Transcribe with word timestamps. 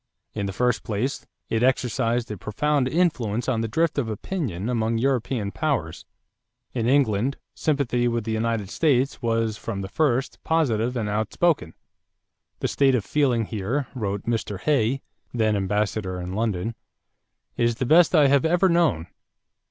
In 0.33 0.47
the 0.47 0.51
first 0.51 0.81
place, 0.81 1.27
it 1.47 1.61
exercised 1.61 2.31
a 2.31 2.35
profound 2.35 2.87
influence 2.87 3.47
on 3.47 3.61
the 3.61 3.67
drift 3.67 3.99
of 3.99 4.09
opinion 4.09 4.67
among 4.67 4.97
European 4.97 5.51
powers. 5.51 6.05
In 6.73 6.87
England, 6.87 7.37
sympathy 7.53 8.07
with 8.07 8.23
the 8.23 8.31
United 8.31 8.71
States 8.71 9.21
was 9.21 9.57
from 9.57 9.81
the 9.81 9.87
first 9.87 10.43
positive 10.43 10.97
and 10.97 11.07
outspoken. 11.07 11.75
"The 12.61 12.67
state 12.67 12.95
of 12.95 13.05
feeling 13.05 13.45
here," 13.45 13.85
wrote 13.93 14.23
Mr. 14.23 14.59
Hay, 14.61 15.03
then 15.35 15.55
ambassador 15.55 16.19
in 16.19 16.33
London, 16.33 16.73
"is 17.55 17.75
the 17.75 17.85
best 17.85 18.15
I 18.15 18.25
have 18.25 18.43
ever 18.43 18.69
known. 18.69 19.05